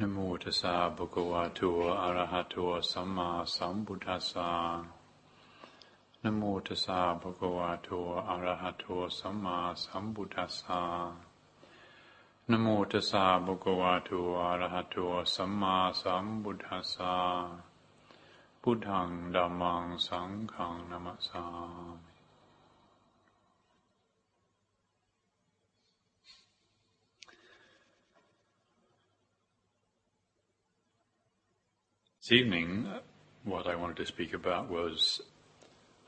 [0.00, 1.60] นะโมตัสสะภะคะวะโต
[2.02, 2.54] อะระหะโต
[2.90, 4.50] สัมมาสัมพุทธัสสะ
[6.22, 7.88] นะโมตัสสะภะคะวะโต
[8.28, 8.84] อะระหะโต
[9.18, 10.82] สัมมาสัมพุทธัสสะ
[12.50, 14.10] นะโมตัสสะภะคะวะโต
[14.42, 14.96] อะระหะโต
[15.34, 17.14] สัมมาสัมพุทธัสสะ
[18.62, 21.44] พุทธังธัมมังสังฆังนะมัสสา
[21.94, 22.13] มิ
[32.24, 32.88] This evening,
[33.42, 35.20] what I wanted to speak about was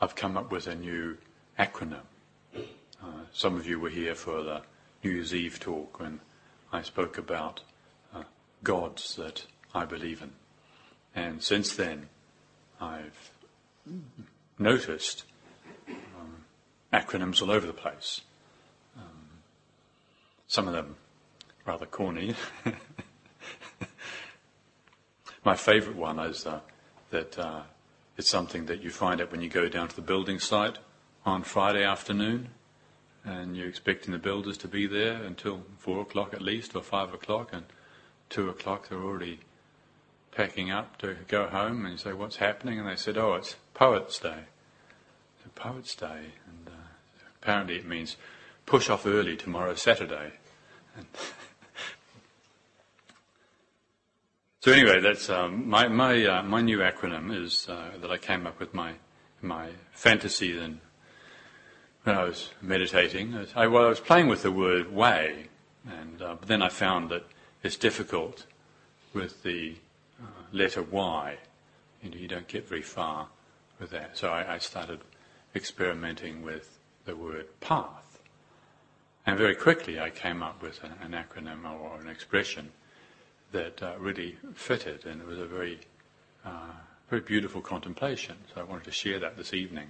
[0.00, 1.18] I've come up with a new
[1.58, 2.06] acronym.
[2.54, 4.62] Uh, some of you were here for the
[5.04, 6.20] New Year's Eve talk when
[6.72, 7.60] I spoke about
[8.14, 8.22] uh,
[8.64, 10.30] gods that I believe in.
[11.14, 12.08] And since then,
[12.80, 13.30] I've
[14.58, 15.24] noticed
[15.86, 16.46] um,
[16.94, 18.22] acronyms all over the place.
[18.96, 19.42] Um,
[20.46, 20.96] some of them
[21.66, 22.34] rather corny.
[25.46, 26.58] My favourite one is uh,
[27.10, 27.60] that uh,
[28.16, 30.78] it's something that you find out when you go down to the building site
[31.24, 32.48] on Friday afternoon,
[33.24, 37.14] and you're expecting the builders to be there until four o'clock at least, or five
[37.14, 37.64] o'clock, and
[38.28, 39.38] two o'clock they're already
[40.32, 43.54] packing up to go home, and you say, "What's happening?" And they said, "Oh, it's
[43.72, 44.46] Poets' Day."
[45.44, 46.88] It's Poets' Day, and uh,
[47.40, 48.16] apparently it means
[48.66, 50.32] push off early tomorrow, Saturday.
[50.96, 51.06] And
[54.66, 58.48] So anyway, that's um, my my uh, my new acronym is uh, that I came
[58.48, 58.94] up with my
[59.40, 60.80] my fantasy then
[62.02, 63.46] when I was meditating.
[63.54, 65.50] I, well, I was playing with the word way,
[65.88, 67.24] and uh, but then I found that
[67.62, 68.44] it's difficult
[69.14, 69.76] with the
[70.20, 71.36] uh, letter Y.
[72.02, 73.28] You, know, you don't get very far
[73.78, 74.18] with that.
[74.18, 74.98] So I, I started
[75.54, 78.18] experimenting with the word path,
[79.26, 82.72] and very quickly I came up with an, an acronym or an expression
[83.56, 85.80] that uh, really fitted, and it was a very,
[86.44, 86.72] uh,
[87.08, 88.36] very beautiful contemplation.
[88.54, 89.88] So I wanted to share that this evening.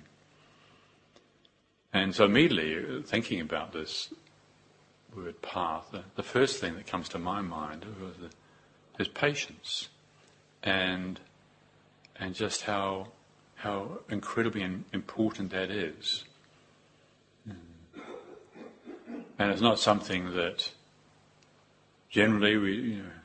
[1.92, 4.12] And so immediately thinking about this
[5.14, 7.84] word path, the, the first thing that comes to my mind
[8.20, 8.30] the,
[9.02, 9.88] is patience,
[10.62, 11.20] and
[12.18, 13.08] and just how
[13.56, 14.62] how incredibly
[14.92, 16.24] important that is.
[19.38, 20.70] And it's not something that
[22.08, 23.15] generally we, you know,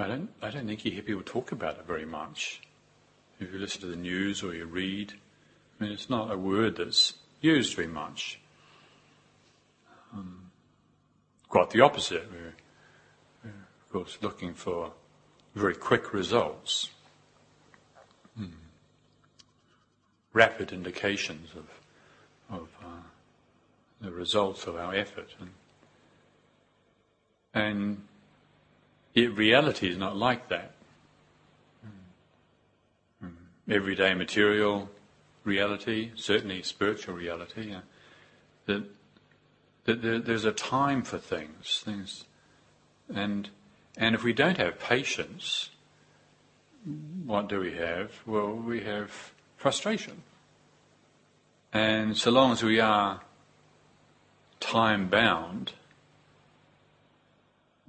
[0.00, 2.62] I don't, I don't think you hear people talk about it very much.
[3.38, 5.12] If you listen to the news or you read,
[5.78, 8.40] I mean, it's not a word that's used very much.
[10.12, 10.50] Um,
[11.48, 12.30] quite the opposite.
[12.30, 12.54] We're,
[13.44, 14.92] we're, of course, looking for
[15.54, 16.90] very quick results,
[18.36, 18.46] hmm.
[20.32, 23.02] rapid indications of, of uh,
[24.00, 25.34] the results of our effort.
[25.40, 25.50] And,
[27.52, 28.02] and
[29.26, 30.72] Reality is not like that.
[33.68, 34.90] Everyday material
[35.44, 37.80] reality, certainly spiritual reality, uh,
[38.66, 38.84] that,
[39.84, 42.24] that there, there's a time for things, things,
[43.14, 43.48] and
[43.96, 45.70] and if we don't have patience,
[47.26, 48.12] what do we have?
[48.26, 50.22] Well, we have frustration.
[51.72, 53.20] And so long as we are
[54.58, 55.72] time bound,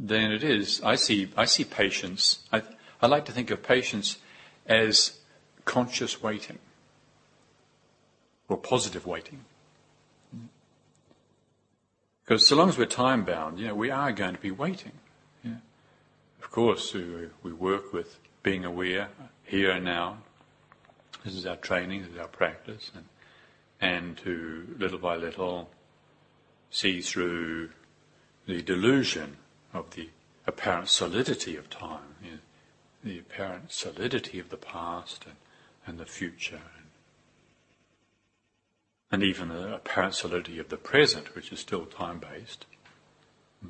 [0.02, 0.82] than it is.
[0.84, 2.40] I see, I see patience.
[2.52, 2.64] I,
[3.02, 4.18] I like to think of patience
[4.66, 5.20] as
[5.64, 6.58] conscious waiting
[8.50, 9.46] or positive waiting.
[12.26, 14.94] Because so long as we're time bound, you know, we are going to be waiting.
[15.44, 15.56] Yeah.
[16.42, 19.10] Of course, we, we work with being aware
[19.44, 20.18] here and now.
[21.24, 23.06] This is our training, this is our practice, and,
[23.80, 25.70] and to little by little
[26.72, 27.70] see through
[28.48, 29.38] the delusion
[29.74, 30.10] of the
[30.48, 32.38] apparent solidity of time, you know,
[33.04, 35.36] the apparent solidity of the past and,
[35.86, 36.86] and the future, and,
[39.12, 42.66] and, even the apparent solidity of the present, which is still time based.
[43.62, 43.70] Hmm.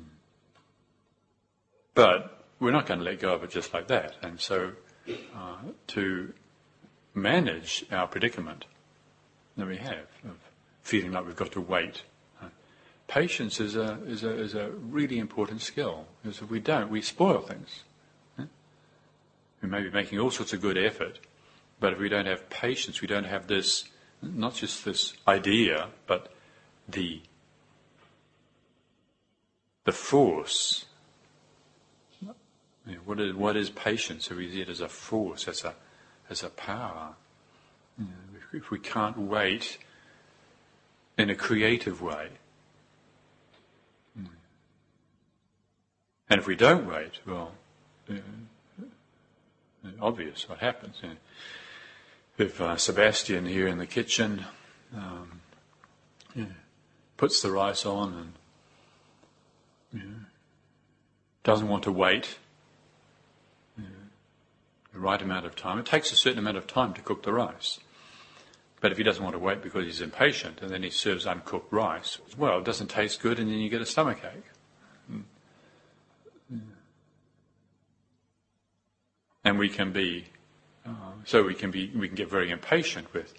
[1.94, 4.16] But we're not going to let go of it just like that.
[4.22, 4.72] And so,
[5.34, 5.56] uh,
[5.88, 6.32] to
[7.14, 8.66] manage our predicament
[9.56, 10.36] that we have of
[10.82, 12.02] feeling like we've got to wait
[13.12, 16.06] patience is a, is a, is a really important skill.
[16.22, 17.84] Because if we don't, we spoil things.
[19.60, 21.20] We may be making all sorts of good effort,
[21.78, 23.84] but if we don't have patience, we don't have this,
[24.22, 26.32] not just this idea, but
[26.88, 27.20] the,
[29.84, 30.86] the force.
[32.20, 32.28] You
[32.86, 34.24] know, what, is, what is patience?
[34.24, 35.74] So we see it as a force, as a,
[36.28, 37.14] as a power.
[37.98, 39.78] You know, if, if we can't wait
[41.16, 42.30] in a creative way,
[46.32, 47.52] And if we don't wait, well,
[48.08, 48.14] uh,
[50.00, 51.02] obvious what happens.
[52.38, 54.46] If uh, Sebastian here in the kitchen
[54.96, 55.42] um,
[57.18, 58.32] puts the rice on
[59.92, 60.24] and
[61.42, 62.38] doesn't want to wait
[63.76, 67.32] the right amount of time, it takes a certain amount of time to cook the
[67.34, 67.78] rice.
[68.80, 71.70] But if he doesn't want to wait because he's impatient and then he serves uncooked
[71.70, 74.44] rice, well, it doesn't taste good and then you get a stomachache.
[79.44, 80.26] And we can be,
[80.86, 83.34] uh, so we can be, we can get very impatient with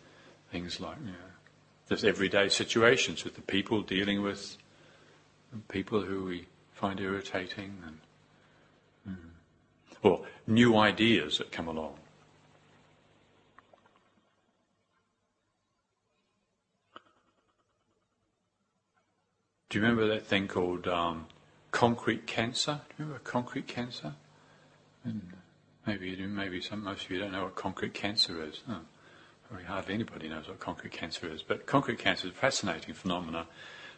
[0.52, 1.18] things like, you know,
[1.90, 4.58] just everyday situations with the people dealing with
[5.68, 9.30] people who we find irritating and, mm,
[10.02, 11.96] or new ideas that come along.
[19.70, 21.26] Do you remember that thing called um,
[21.72, 22.82] concrete cancer?
[22.90, 24.14] Do you remember concrete cancer?
[25.04, 25.34] And
[25.86, 26.28] maybe you do.
[26.28, 28.62] Maybe some most of you don't know what concrete cancer is.
[28.70, 28.80] Oh,
[29.48, 31.42] probably hardly anybody knows what concrete cancer is.
[31.42, 33.46] But concrete cancer is a fascinating phenomenon.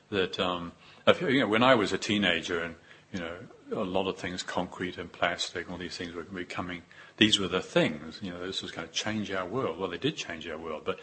[0.10, 0.74] That um,
[1.22, 2.76] you know, when I was a teenager, and
[3.12, 3.36] you know,
[3.72, 6.84] a lot of things, concrete and plastic, all these things were becoming.
[7.18, 8.20] These were the things.
[8.22, 9.80] You know, this was going to change our world.
[9.80, 11.00] Well, they did change our world, but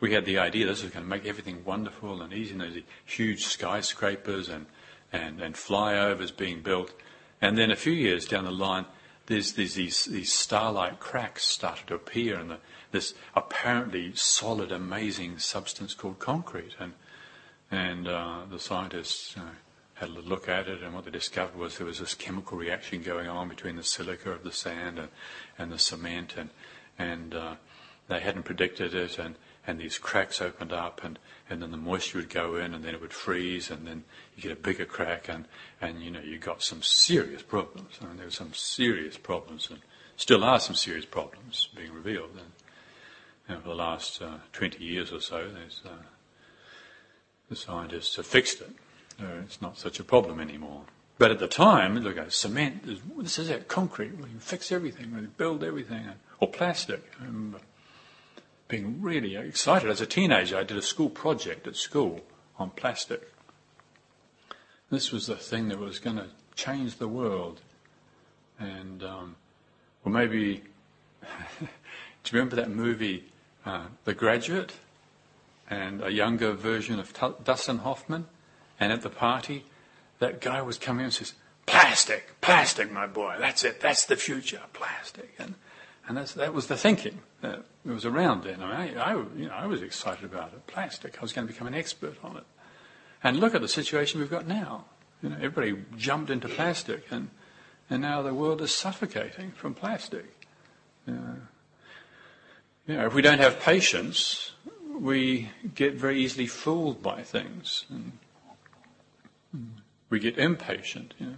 [0.00, 2.52] we had the idea this was going to make everything wonderful and easy.
[2.52, 4.66] And these huge skyscrapers and,
[5.12, 6.92] and, and flyovers being built.
[7.40, 8.86] And then a few years down the line,
[9.26, 12.58] there's, there's these, these starlight cracks started to appear in the,
[12.90, 16.74] this apparently solid, amazing substance called concrete.
[16.78, 16.92] And,
[17.70, 19.42] and uh, the scientists uh,
[19.94, 23.02] had a look at it, and what they discovered was there was this chemical reaction
[23.02, 25.08] going on between the silica of the sand and,
[25.58, 26.50] and the cement, and,
[26.98, 27.54] and uh,
[28.08, 29.18] they hadn't predicted it.
[29.18, 29.36] And,
[29.66, 31.18] and these cracks opened up and,
[31.48, 34.04] and then the moisture would go in and then it would freeze and then
[34.36, 35.46] you get a bigger crack and,
[35.80, 37.98] and you know, you got some serious problems.
[38.00, 39.80] I mean, there were some serious problems and
[40.16, 42.30] still are some serious problems being revealed.
[42.36, 45.50] And, for the last uh, 20 years or so,
[45.84, 45.90] uh,
[47.50, 48.70] the scientists have fixed it.
[49.44, 50.84] it's not such a problem anymore.
[51.18, 52.86] But at the time, look at cement,
[53.18, 56.06] this is it, concrete, we can fix everything, we can build everything,
[56.40, 57.02] or plastic.
[57.20, 57.56] Um,
[58.68, 59.90] being really excited.
[59.90, 62.20] As a teenager, I did a school project at school
[62.58, 63.32] on plastic.
[64.90, 67.60] This was the thing that was going to change the world.
[68.58, 69.36] And, um,
[70.04, 70.62] well, maybe,
[71.60, 73.24] do you remember that movie,
[73.64, 74.74] uh, The Graduate?
[75.70, 78.26] And a younger version of T- Dustin Hoffman?
[78.78, 79.64] And at the party,
[80.18, 84.60] that guy was coming and says, Plastic, plastic, my boy, that's it, that's the future,
[84.72, 85.32] plastic.
[85.38, 85.54] And
[86.06, 88.62] and that was the thinking Uh, that was around then.
[88.62, 90.66] I, mean, I, I, you know, I was excited about it.
[90.68, 91.18] Plastic.
[91.18, 92.44] I was going to become an expert on it.
[93.24, 94.84] And look at the situation we've got now.
[95.22, 97.30] You know, everybody jumped into plastic, and
[97.88, 100.46] and now the world is suffocating from plastic.
[101.06, 101.36] You
[102.86, 104.52] you know, if we don't have patience,
[104.98, 108.18] we get very easily fooled by things, and
[110.10, 111.14] we get impatient.
[111.20, 111.36] You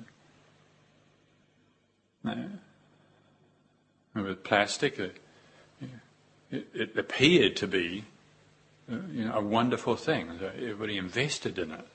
[2.25, 2.37] know
[4.15, 4.99] with plastic.
[4.99, 5.17] It,
[6.55, 8.05] it, it appeared to be
[8.91, 10.39] uh, you know, a wonderful thing.
[10.43, 11.87] Everybody invested in it.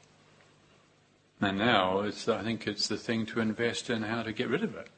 [1.42, 4.64] And now it's, I think it's the thing to invest in how to get rid
[4.64, 4.90] of it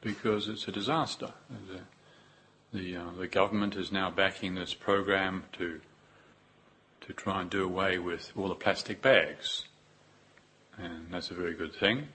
[0.00, 1.32] because it's a disaster.
[2.72, 5.80] The, the, uh, the government is now backing this program to,
[7.02, 9.66] to try and do away with all the plastic bags.
[10.78, 12.08] And that's a very good thing.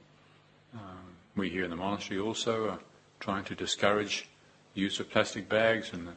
[0.74, 2.80] Um, we here in the monastery also are
[3.20, 4.28] trying to discourage
[4.74, 6.10] use of plastic bags, and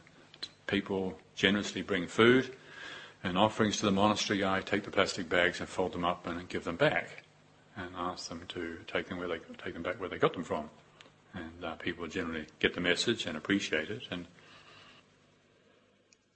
[0.67, 2.55] people generously bring food
[3.23, 4.45] and offerings to the monastery.
[4.45, 7.23] I take the plastic bags and fold them up and give them back,
[7.75, 10.43] and ask them to take them where they take them back where they got them
[10.43, 10.69] from.
[11.33, 14.03] And uh, people generally get the message and appreciate it.
[14.09, 14.25] And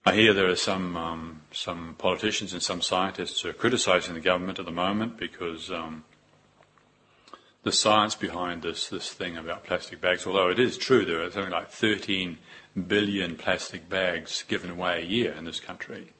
[0.05, 4.19] I hear there are some um, some politicians and some scientists who are criticising the
[4.21, 6.03] government at the moment because um,
[7.63, 10.25] the science behind this this thing about plastic bags.
[10.25, 12.37] Although it is true, there are something like 13
[12.87, 16.13] billion plastic bags given away a year in this country.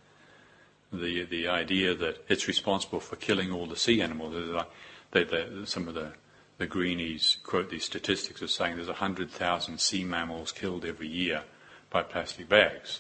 [0.92, 4.66] The the idea that it's responsible for killing all the sea animals.
[5.12, 6.14] They, they, some of the
[6.60, 11.44] the greenies quote these statistics as saying there's 100,000 sea mammals killed every year
[11.90, 13.00] by plastic bags.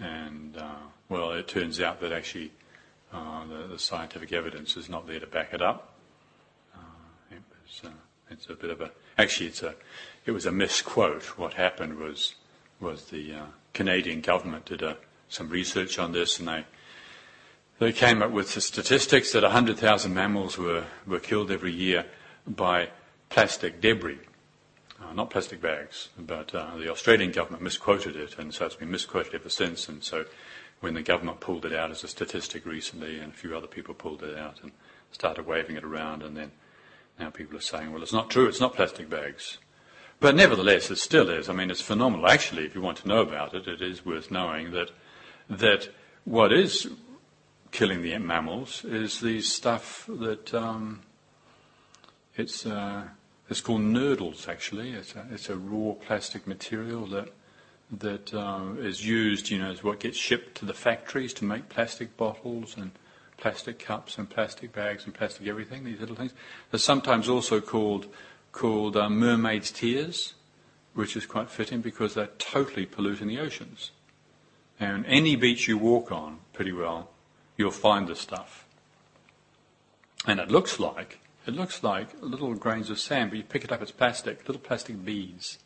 [0.00, 0.76] And, uh,
[1.08, 2.52] well, it turns out that actually
[3.12, 5.91] uh, the, the, scientific evidence is not there to back it up.
[8.32, 9.74] It's, a bit of a actually it's a
[10.26, 11.38] it was a misquote.
[11.38, 12.34] What happened was
[12.80, 14.94] was the uh, Canadian government did a, uh,
[15.28, 16.64] some research on this and they
[17.78, 22.04] they came up with the statistics that 100,000 mammals were, were killed every year
[22.46, 22.90] by
[23.28, 24.20] plastic debris.
[25.02, 28.90] Uh, not plastic bags, but uh, the Australian government misquoted it, and so it's been
[28.90, 29.88] misquoted ever since.
[29.88, 30.26] And so
[30.78, 33.94] when the government pulled it out as a statistic recently, and a few other people
[33.94, 34.70] pulled it out and
[35.10, 36.52] started waving it around, and then
[37.22, 39.58] now people are saying, well, it's not true, it's not plastic bags.
[40.18, 41.48] But nevertheless, it still is.
[41.48, 42.28] I mean, it's phenomenal.
[42.28, 44.90] Actually, if you want to know about it, it is worth knowing that
[45.48, 45.88] that
[46.24, 46.88] what is
[47.70, 51.02] killing the mammals is the stuff that um,
[52.36, 53.04] it's uh,
[53.48, 54.48] it's called nurdles.
[54.48, 57.28] Actually, it's a, it's a raw plastic material that
[57.90, 59.50] that uh, is used.
[59.50, 62.92] You know, is what gets shipped to the factories to make plastic bottles and
[63.42, 65.82] plastic cups and plastic bags and plastic everything.
[65.82, 66.32] These little things.
[66.70, 68.06] They're sometimes also called
[68.52, 70.34] called uh, mermaid's tears,
[70.94, 73.90] which is quite fitting because they're totally polluting the oceans.
[74.78, 77.10] And any beach you walk on, pretty well,
[77.56, 78.64] you'll find this stuff.
[80.24, 83.72] And it looks like it looks like little grains of sand, but you pick it
[83.72, 85.58] up, it's plastic, little plastic beads,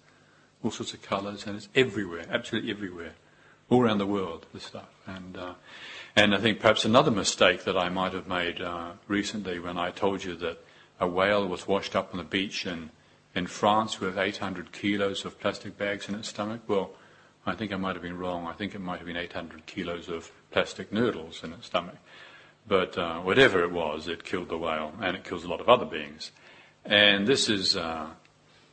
[0.62, 3.12] all sorts of colours, and it's everywhere, absolutely everywhere,
[3.68, 4.46] all around the world.
[4.54, 5.54] This stuff, and uh,
[6.18, 10.24] I think perhaps another mistake that I might have made uh, recently when I told
[10.24, 10.58] you that
[10.98, 12.90] a whale was washed up on the beach in,
[13.34, 16.62] in France with 800 kilos of plastic bags in its stomach.
[16.66, 16.92] Well,
[17.44, 18.46] I think I might have been wrong.
[18.46, 21.96] I think it might have been 800 kilos of plastic nurdles in its stomach.
[22.66, 25.68] But uh, whatever it was, it killed the whale, and it kills a lot of
[25.68, 26.32] other beings.
[26.84, 28.06] And this is uh,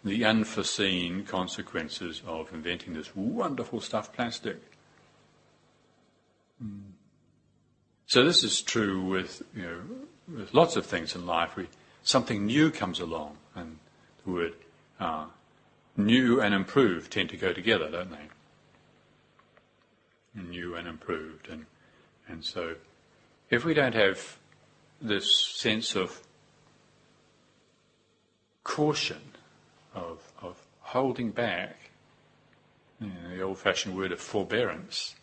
[0.03, 4.61] the unforeseen consequences of inventing this wonderful stuff, plastic.
[8.07, 9.79] So this is true with, you know,
[10.37, 11.55] with lots of things in life.
[11.55, 11.67] We,
[12.03, 13.79] something new comes along, and
[14.23, 14.53] the word
[14.99, 15.25] uh,
[15.97, 18.27] new and improved tend to go together, don't they?
[20.41, 21.65] New and improved, and
[22.27, 22.75] and so
[23.49, 24.37] if we don't have
[24.99, 26.21] this sense of
[28.63, 29.21] caution,
[29.93, 31.91] of of holding back,
[32.99, 35.15] you know, the old-fashioned word of forbearance,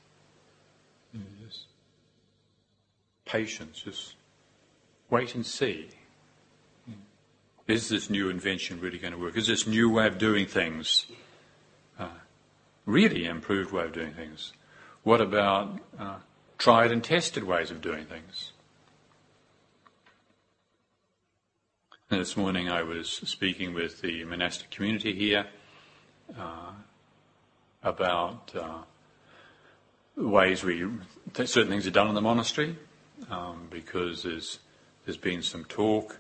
[3.31, 4.15] patience, just
[5.09, 5.89] wait and see
[7.71, 9.37] is this new invention really going to work?
[9.37, 11.07] Is this new way of doing things
[11.99, 12.09] uh,
[12.85, 14.53] really improved way of doing things?
[15.03, 16.17] What about uh,
[16.59, 18.53] tried and tested ways of doing things?
[22.11, 25.47] And this morning I was speaking with the monastic community here
[26.37, 26.73] uh,
[27.85, 28.79] about uh,
[30.17, 30.89] ways we
[31.35, 32.77] certain things are done in the monastery
[33.31, 34.59] um, because there's
[35.05, 36.19] there's been some talk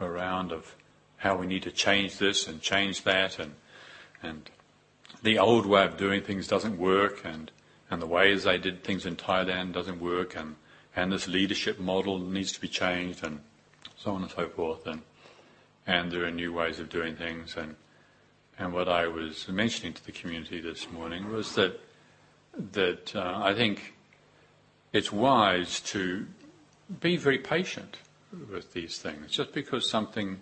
[0.00, 0.74] around of
[1.18, 3.54] how we need to change this and change that, and
[4.22, 4.50] and
[5.22, 7.50] the old way of doing things doesn't work, and
[7.90, 10.56] and the ways they did things in Thailand doesn't work, and
[10.96, 13.40] and this leadership model needs to be changed, and
[13.96, 15.02] so on and so forth, and
[15.86, 17.76] and there are new ways of doing things, and
[18.58, 21.80] and what I was mentioning to the community this morning was that
[22.72, 23.94] that uh, I think
[24.92, 26.26] it's wise to
[27.00, 27.96] be very patient
[28.50, 29.30] with these things.
[29.30, 30.40] Just because something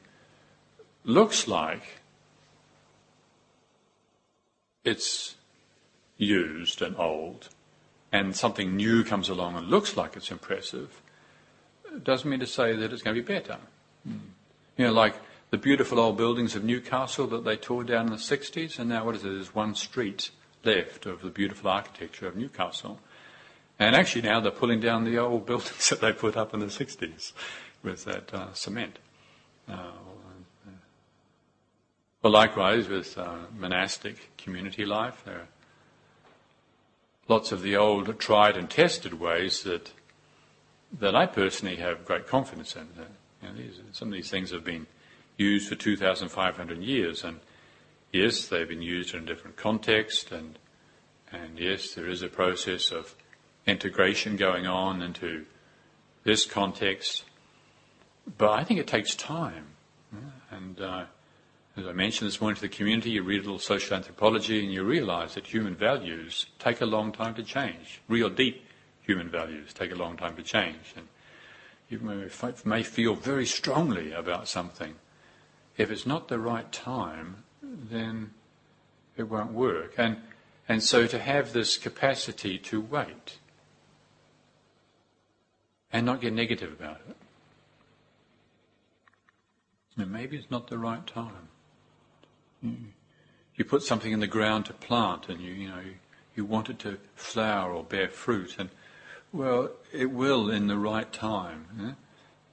[1.05, 2.01] looks like
[4.85, 5.37] it's
[6.17, 7.49] used and old,
[8.13, 11.01] and something new comes along and looks like it's impressive,
[12.03, 13.59] doesn't mean to say that it's going to be better.
[14.09, 14.21] Mm.
[14.77, 15.15] You know, like
[15.51, 19.05] the beautiful old buildings of Newcastle that they tore down in the 60s, and now
[19.05, 19.29] what is it?
[19.29, 20.31] There's one street
[20.65, 23.01] left of the beautiful architecture of Newcastle.
[23.81, 26.67] And actually now they're pulling down the old buildings that they put up in the
[26.67, 27.33] 60s
[27.83, 28.99] with that uh, cement.
[29.69, 29.91] Uh,
[32.23, 35.49] well, likewise with uh, monastic community life, there are
[37.29, 39.93] lots of the old tried and tested ways that
[40.99, 42.89] that I personally have great confidence in.
[43.41, 44.89] You know, these, some of these things have been
[45.37, 47.39] used for 2,500 years, and
[48.13, 50.59] yes, they've been used in a different context, and
[51.33, 53.15] and yes, there is a process of
[53.67, 55.47] integration going on into
[56.25, 57.25] this context,
[58.39, 59.67] but I think it takes time,
[60.51, 60.81] and.
[60.81, 61.05] Uh,
[61.77, 64.73] as I mentioned this morning to the community, you read a little social anthropology and
[64.73, 68.03] you realize that human values take a long time to change.
[68.09, 68.67] Real deep
[69.03, 70.95] human values take a long time to change.
[70.97, 71.07] And
[71.89, 72.29] you may,
[72.65, 74.97] may feel very strongly about something.
[75.77, 78.33] If it's not the right time, then
[79.17, 79.95] it won't work.
[79.97, 80.19] And,
[80.69, 83.39] and so to have this capacity to wait
[85.93, 87.17] and not get negative about it.
[89.97, 91.49] And maybe it's not the right time.
[92.63, 95.83] You put something in the ground to plant, and you, you know,
[96.35, 98.71] you, want it to flower or bear fruit, and
[99.33, 101.97] well, it will in the right time.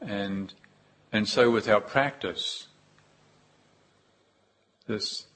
[0.01, 0.53] And
[1.11, 2.67] and so with our practice,
[4.87, 5.27] this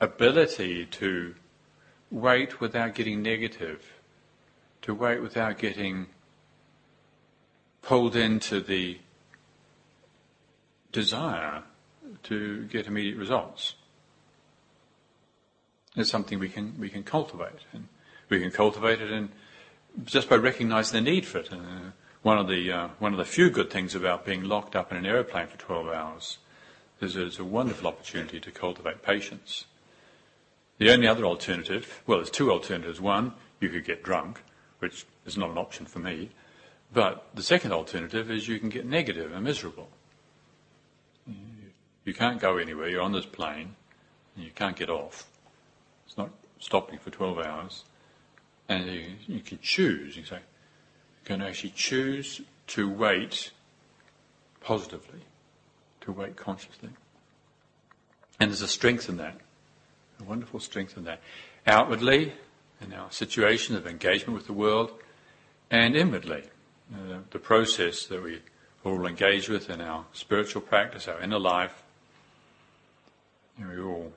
[0.00, 1.34] ability to
[2.10, 3.92] wait without getting negative,
[4.82, 6.06] to wait without getting
[7.82, 8.98] pulled into the
[10.92, 11.62] desire
[12.24, 13.74] to get immediate results.
[15.96, 17.88] It's something we can we can cultivate, and
[18.28, 19.30] we can cultivate it in,
[20.04, 21.52] just by recognizing the need for it.
[21.52, 21.90] Uh,
[22.22, 24.98] one of the uh, one of the few good things about being locked up in
[24.98, 26.38] an aeroplane for 12 hours
[27.00, 29.64] is it's a wonderful opportunity to cultivate patience.
[30.78, 33.00] The only other alternative, well, there's two alternatives.
[33.00, 34.42] One, you could get drunk,
[34.78, 36.30] which is not an option for me.
[36.92, 39.88] But the second alternative is you can get negative and miserable.
[42.04, 42.88] You can't go anywhere.
[42.88, 43.76] You're on this plane,
[44.34, 45.28] and you can't get off.
[46.06, 47.84] It's not stopping for 12 hours.
[48.68, 50.16] And you, you can choose.
[50.16, 53.50] You say, you can actually choose to wait
[54.60, 55.20] positively,
[56.00, 56.90] to wait consciously.
[58.38, 59.36] And there's a strength in that,
[60.20, 61.20] a wonderful strength in that.
[61.66, 62.32] Outwardly,
[62.80, 64.92] in our situation of engagement with the world,
[65.70, 66.44] and inwardly,
[67.30, 68.40] the process that we
[68.84, 71.82] all engage with in our spiritual practice, our inner life.
[73.58, 74.12] Know, we all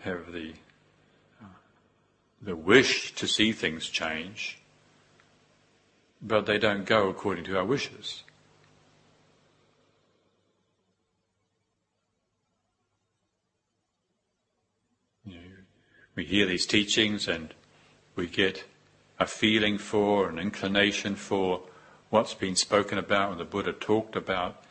[0.00, 0.54] have the
[1.42, 1.46] uh,
[2.42, 4.58] the wish to see things change,
[6.20, 8.24] but they don't go according to our wishes.
[15.24, 15.40] You know,
[16.16, 17.54] we hear these teachings and
[18.16, 18.64] we get
[19.20, 21.62] a feeling for, an inclination for
[22.10, 24.62] what's been spoken about when the Buddha talked about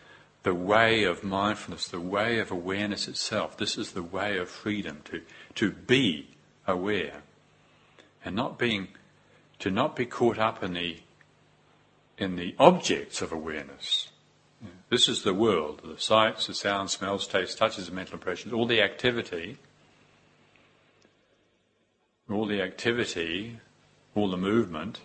[0.43, 3.57] the way of mindfulness, the way of awareness itself.
[3.57, 5.21] This is the way of freedom to,
[5.55, 6.27] to be
[6.67, 7.23] aware
[8.23, 8.89] and not being,
[9.59, 10.99] to not be caught up in the,
[12.17, 14.09] in the objects of awareness.
[14.89, 18.65] This is the world, the sights, the sounds, smells, tastes, touches, and mental impressions, all
[18.65, 19.57] the activity,
[22.29, 23.59] all the activity
[24.15, 24.99] all the movement,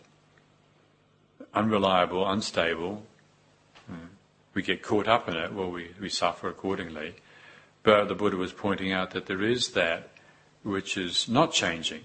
[1.53, 3.03] unreliable, unstable.
[4.55, 7.14] We get caught up in it, well, we, we suffer accordingly.
[7.83, 10.11] But the Buddha was pointing out that there is that
[10.62, 12.03] which is not changing,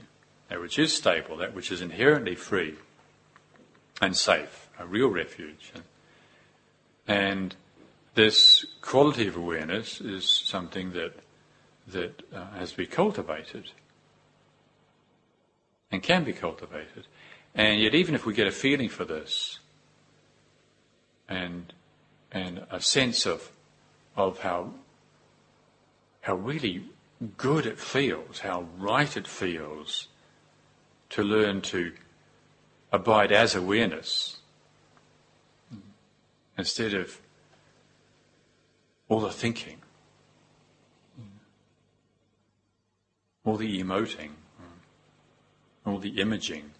[0.49, 2.75] that which is stable, that which is inherently free
[4.01, 5.71] and safe, a real refuge.
[7.07, 7.55] And
[8.15, 11.13] this quality of awareness is something that
[11.87, 13.71] that uh, has to be cultivated
[15.91, 17.07] and can be cultivated.
[17.55, 19.59] And yet, even if we get a feeling for this,
[21.27, 21.73] and
[22.31, 23.51] and a sense of
[24.15, 24.73] of how
[26.21, 26.83] how really
[27.37, 30.07] good it feels, how right it feels
[31.09, 31.93] to learn to
[32.91, 34.37] abide as awareness
[36.57, 37.19] instead of
[39.07, 39.77] all the thinking,
[43.43, 44.31] all the emoting
[45.89, 46.71] all the imaging,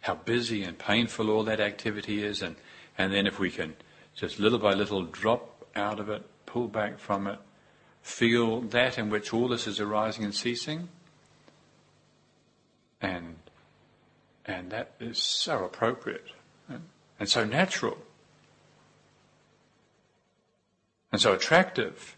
[0.00, 2.56] how busy and painful all that activity is, and,
[2.96, 3.74] and then if we can
[4.14, 7.38] just little by little drop out of it, pull back from it,
[8.02, 10.88] feel that in which all this is arising and ceasing,
[13.00, 13.36] and
[14.44, 16.28] and that is so appropriate
[16.68, 16.82] and,
[17.20, 17.98] and so natural
[21.12, 22.16] and so attractive.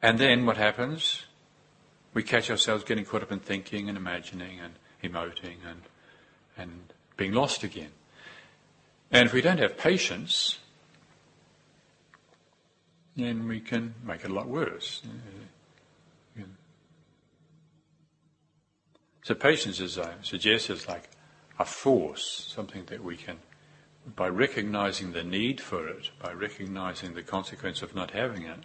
[0.00, 1.24] And then what happens?
[2.14, 5.82] We catch ourselves getting caught up in thinking and imagining and emoting and,
[6.56, 7.90] and being lost again.
[9.10, 10.58] And if we don't have patience,
[13.16, 15.02] then we can make it a lot worse.
[19.24, 21.08] So patience, as I suggest, is uh, like
[21.58, 23.38] a force, something that we can,
[24.16, 28.58] by recognizing the need for it, by recognizing the consequence of not having it,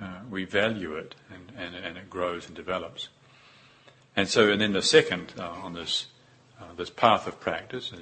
[0.00, 3.08] uh, we value it and, and, and, it grows and develops.
[4.14, 6.06] And so, and then the second uh, on this
[6.60, 7.98] uh, this path of practice, uh,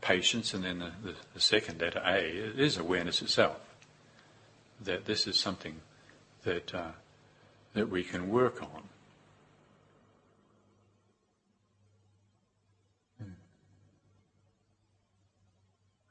[0.00, 3.58] patience, and then the, the, the, second letter A is awareness itself.
[4.82, 5.80] That this is something
[6.44, 6.92] that uh,
[7.74, 8.82] that we can work on.
[13.18, 13.32] Hmm.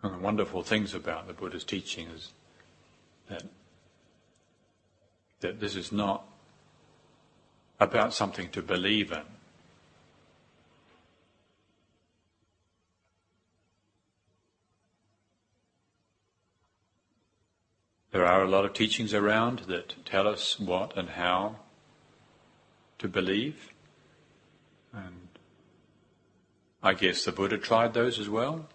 [0.02, 2.32] One of the wonderful things about the Buddha's teaching is
[3.30, 3.44] that
[5.46, 6.26] that this is not
[7.80, 9.22] about something to believe in.
[18.12, 21.58] There are a lot of teachings around that tell us what and how
[22.98, 23.70] to believe.
[24.94, 25.28] And
[26.82, 28.68] I guess the Buddha tried those as well.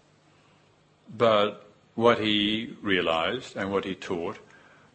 [1.09, 4.37] But what he realized and what he taught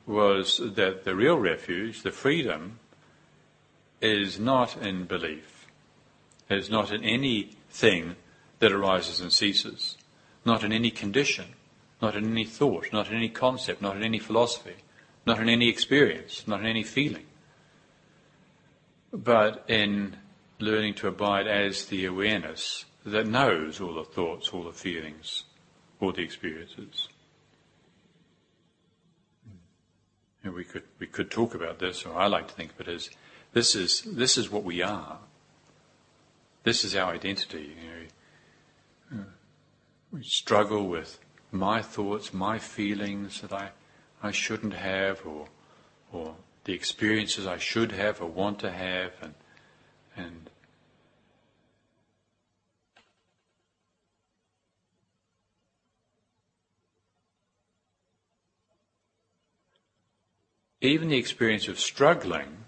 [0.06, 2.78] was that the real refuge, the freedom,
[4.00, 5.66] is not in belief.
[6.48, 8.14] is not in anything
[8.60, 9.96] that arises and ceases,
[10.44, 11.46] not in any condition,
[12.00, 14.76] not in any thought, not in any concept, not in any philosophy,
[15.26, 17.26] not in any experience, not in any feeling,
[19.12, 20.16] but in
[20.60, 25.44] learning to abide as the awareness that knows all the thoughts, all the feelings,
[26.00, 27.08] all the experiences.
[30.46, 32.88] And we could we could talk about this, or I like to think of it
[32.88, 33.10] as
[33.52, 35.18] this is this is what we are.
[36.62, 37.74] This is our identity.
[39.10, 39.24] You know,
[40.12, 41.18] we struggle with
[41.50, 43.70] my thoughts, my feelings that I
[44.22, 45.48] I shouldn't have, or
[46.12, 49.34] or the experiences I should have or want to have, and
[50.16, 50.48] and
[60.86, 62.64] even the experience of struggling,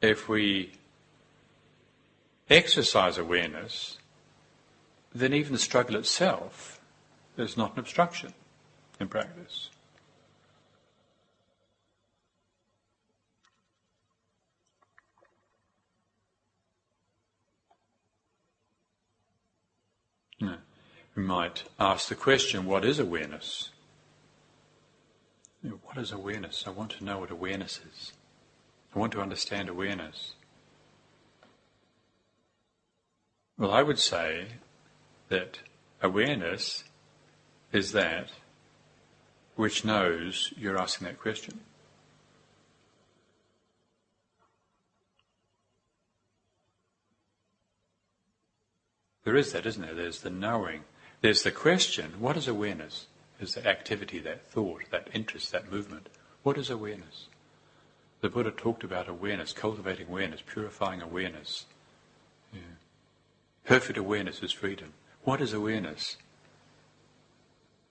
[0.00, 0.72] if we
[2.50, 3.98] exercise awareness,
[5.14, 6.80] then even the struggle itself
[7.36, 8.32] is not an obstruction
[8.98, 9.70] in practice.
[21.16, 23.70] We might ask the question, what is awareness?
[25.64, 26.64] What is awareness?
[26.66, 28.12] I want to know what awareness is.
[28.94, 30.34] I want to understand awareness.
[33.56, 34.46] Well, I would say
[35.30, 35.60] that
[36.02, 36.84] awareness
[37.72, 38.30] is that
[39.56, 41.60] which knows you're asking that question.
[49.24, 49.94] There is that, isn't there?
[49.94, 50.82] There's the knowing.
[51.22, 53.06] There's the question what is awareness?
[53.40, 56.08] Is the activity, that thought, that interest, that movement.
[56.42, 57.26] What is awareness?
[58.20, 61.66] The Buddha talked about awareness, cultivating awareness, purifying awareness.
[62.52, 62.60] Yeah.
[63.64, 64.94] Perfect awareness is freedom.
[65.24, 66.16] What is awareness?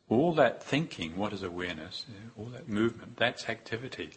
[0.09, 2.05] All that thinking, what is awareness?
[2.09, 2.43] Yeah.
[2.43, 4.11] All that movement, that's activity.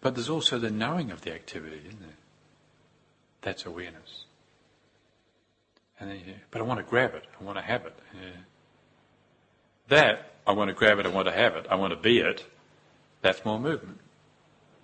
[0.00, 2.18] But there's also the knowing of the activity, isn't there?
[3.42, 4.24] That's awareness.
[6.00, 7.24] And then, yeah, but I want to grab it.
[7.40, 7.96] I want to have it.
[9.88, 12.18] That I want to grab it, I want to have it, I want to be
[12.18, 12.44] it,
[13.22, 14.00] that's more movement.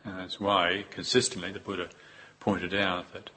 [0.05, 1.89] And that's why consistently the Buddha
[2.39, 3.31] pointed out that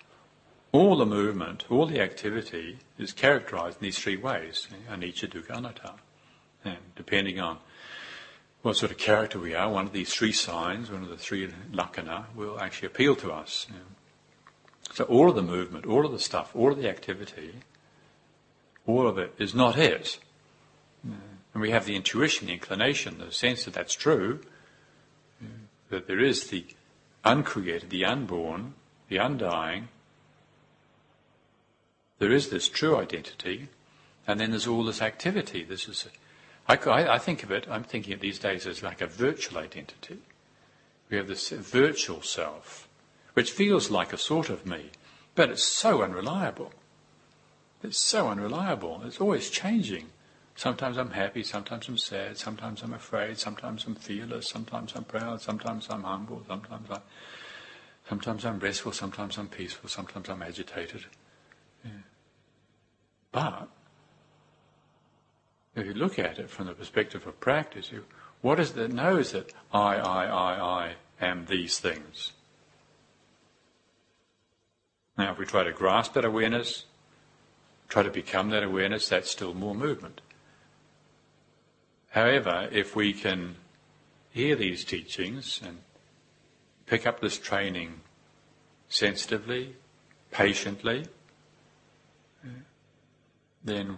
[0.71, 5.93] all the movement, all the activity is characterized in these three ways, anicca, dukkha, anatta.
[6.65, 7.60] And depending on
[8.62, 11.54] what sort of character we are, one of these three signs, one of the three
[11.71, 13.67] lakkhana, will actually appeal to us.
[14.93, 17.56] So all of the movement, all of the stuff, all of the activity,
[18.88, 20.19] all of it is not it.
[21.53, 24.41] And we have the intuition, the inclination, the sense that that's true,
[25.89, 26.65] that there is the
[27.23, 28.73] uncreated, the unborn,
[29.07, 29.89] the undying.
[32.17, 33.67] There is this true identity,
[34.27, 35.63] and then there's all this activity.
[35.63, 36.07] This is,
[36.67, 40.19] I, I think of it, I'm thinking of these days as like a virtual identity.
[41.09, 42.87] We have this virtual self,
[43.33, 44.89] which feels like a sort of me,
[45.35, 46.71] but it's so unreliable.
[47.83, 49.01] It's so unreliable.
[49.05, 50.07] It's always changing.
[50.55, 55.41] Sometimes I'm happy, sometimes I'm sad, sometimes I'm afraid, sometimes I'm fearless, sometimes I'm proud,
[55.41, 56.99] sometimes I'm humble, sometimes I,
[58.07, 61.05] sometimes I'm restful, sometimes I'm peaceful, sometimes I'm agitated.
[61.83, 61.91] Yeah.
[63.31, 63.67] But
[65.75, 68.05] if you look at it from the perspective of practice, you,
[68.41, 72.33] what is it that knows that I, I, I, I am these things?
[75.17, 76.85] Now, if we try to grasp that awareness,
[77.89, 80.21] try to become that awareness, that's still more movement.
[82.13, 83.56] However, if we can
[84.30, 85.80] hear these teachings and
[86.86, 88.02] pick up this training
[88.88, 89.76] sensitively,
[90.30, 91.08] patiently,
[93.63, 93.97] then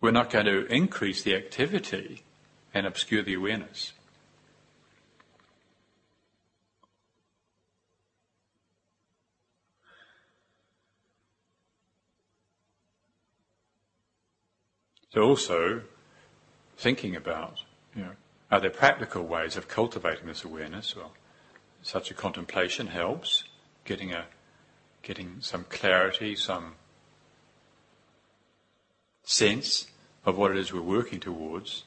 [0.00, 2.24] we're not going to increase the activity
[2.74, 3.92] and obscure the awareness.
[15.14, 15.82] So also,
[16.80, 17.58] thinking about,
[17.94, 18.12] you know,
[18.50, 20.96] are there practical ways of cultivating this awareness?
[20.96, 21.12] Well,
[21.82, 23.44] such a contemplation helps,
[23.84, 24.24] getting a
[25.02, 26.74] getting some clarity, some
[29.22, 29.86] sense
[30.24, 31.84] of what it is we're working towards.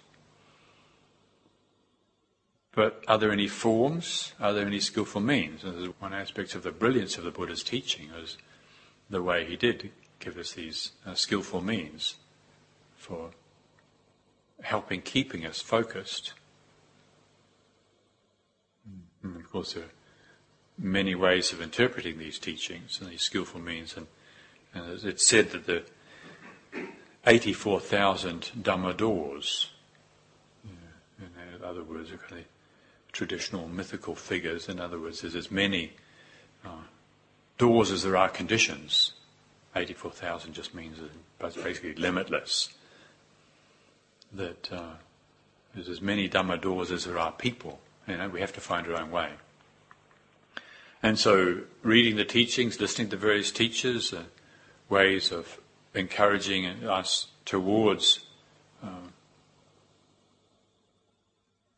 [2.72, 4.34] But are there any forms?
[4.40, 5.64] Are there any skillful means?
[5.64, 8.38] And one aspect of the brilliance of the Buddha's teaching is
[9.10, 12.16] the way he did give us these uh, skillful means
[12.96, 13.32] for
[14.64, 16.34] helping keeping us focused
[19.24, 19.90] And of course, there are
[20.78, 24.08] many ways of interpreting these teachings and these skillful means, and,
[24.74, 25.84] and it's said that the
[27.26, 29.72] 84,000 Dhamma doors,
[30.66, 32.48] in other words, are kind of
[33.14, 35.94] traditional mythical figures, in other words, there's as many
[36.66, 36.84] uh,
[37.58, 39.14] doors as there are conditions.
[39.76, 40.98] 84,000 just means
[41.40, 42.70] it's basically limitless.
[44.34, 44.96] That uh,
[45.74, 47.80] there's as many Dhamma doors as there are people.
[48.08, 49.30] You know, we have to find our own way.
[51.02, 54.24] And so, reading the teachings, listening to various teachers, uh,
[54.90, 55.60] ways of
[55.94, 58.26] encouraging us towards
[58.82, 59.10] uh,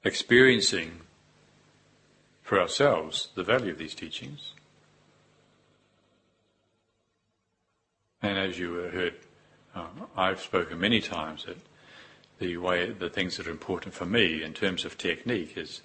[0.04, 1.02] experiencing
[2.44, 4.52] for ourselves the value of these teachings.
[8.22, 9.16] And as you heard,
[9.76, 11.58] uh, I've spoken many times that
[12.40, 15.82] the way, the things that are important for me in terms of technique is,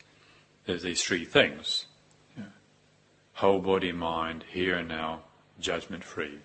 [0.67, 1.87] is these three things.
[3.35, 5.21] whole body, mind, here and now,
[5.59, 6.39] judgment free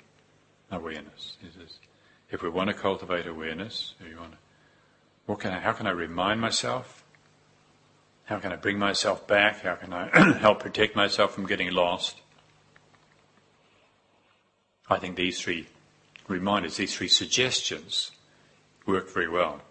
[0.72, 1.38] awareness.
[2.32, 4.38] if we want to cultivate awareness, we want to,
[5.26, 7.04] what can I, how can I remind myself?
[8.26, 9.62] How can I bring myself back?
[9.62, 12.22] How can I help protect myself from getting lost?
[14.89, 15.68] I think these three
[16.28, 18.12] reminders, these three suggestions
[18.86, 19.62] work very well.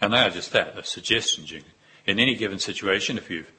[0.00, 1.52] And they are just that, the suggestions.
[1.52, 3.50] In any given situation, if you've,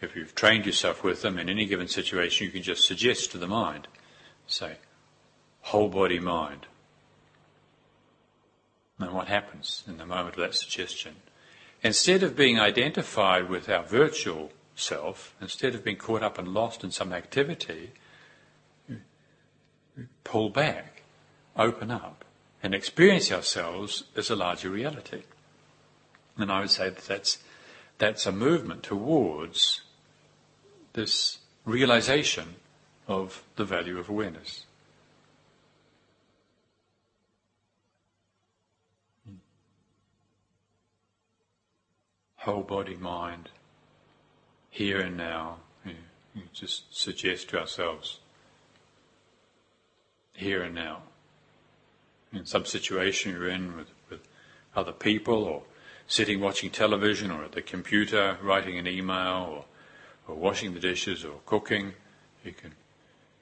[0.00, 3.38] if you've trained yourself with them, in any given situation, you can just suggest to
[3.38, 3.88] the mind,
[4.46, 4.76] say,
[5.62, 6.66] whole body mind.
[8.98, 11.16] And what happens in the moment of that suggestion?
[11.82, 16.84] Instead of being identified with our virtual self, instead of being caught up and lost
[16.84, 17.92] in some activity,
[20.24, 21.02] pull back,
[21.56, 22.24] open up,
[22.62, 25.22] and experience ourselves as a larger reality.
[26.40, 27.38] And I would say that that's,
[27.98, 29.82] that's a movement towards
[30.94, 32.56] this realization
[33.06, 34.64] of the value of awareness.
[42.40, 43.50] whole body, mind,
[44.70, 45.56] here and now.
[45.84, 48.20] You, just suggest to ourselves,
[50.32, 51.02] here and now.
[52.32, 54.20] In some situation you're in with, with
[54.76, 55.62] other people, or
[56.10, 59.64] sitting watching television, or at the computer writing an email, or,
[60.26, 61.92] or washing the dishes, or cooking,
[62.44, 62.72] you can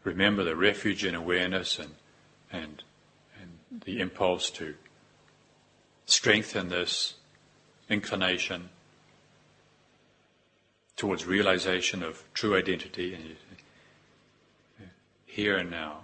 [0.05, 1.95] remember the refuge in awareness and,
[2.53, 2.83] and,
[3.41, 4.75] and the impulse to
[6.05, 7.15] strengthen this
[7.89, 8.69] inclination
[10.95, 13.25] towards realization of true identity and
[15.25, 16.01] here and now.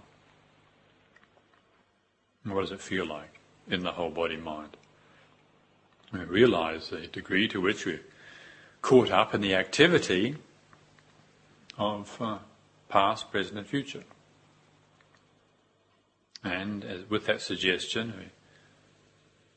[2.44, 4.78] what does it feel like in the whole body mind?
[6.14, 8.00] We realize the degree to which we're
[8.80, 10.36] caught up in the activity
[11.76, 12.38] of uh,
[12.88, 14.04] past, present, and future.
[16.42, 18.30] And as, with that suggestion,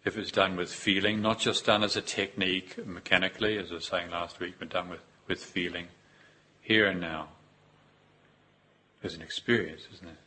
[0.04, 3.86] if it's done with feeling, not just done as a technique mechanically, as I was
[3.86, 5.88] saying last week, but done with with feeling
[6.62, 7.30] here and now.
[9.04, 10.18] as an experience, isn't it?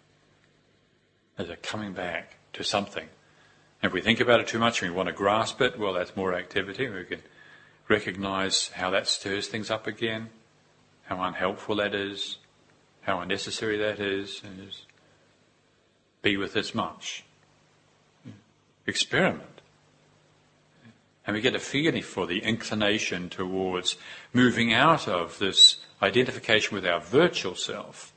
[1.37, 3.09] As a coming back to something.
[3.83, 6.15] If we think about it too much and we want to grasp it, well, that's
[6.15, 6.89] more activity.
[6.89, 7.23] We can
[7.89, 10.29] recognize how that stirs things up again,
[11.05, 12.39] how unhelpful that is,
[13.03, 14.87] how unnecessary that is, and just
[16.23, 17.25] be with this much.
[18.87, 19.61] Experiment.
[21.27, 23.97] And we get a feeling for the inclination towards
[24.33, 28.13] moving out of this identification with our virtual self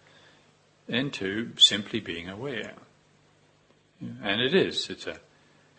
[0.88, 2.74] into simply being aware.
[4.02, 5.18] And it is, it's a,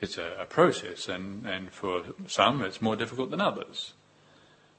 [0.05, 3.95] it's a, a process, and, and for some it's more difficult than others,